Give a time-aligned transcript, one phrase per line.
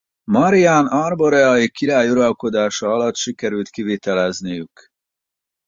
[0.31, 4.87] Marián arboreai király uralkodása alatt sikerült kivitelezniük.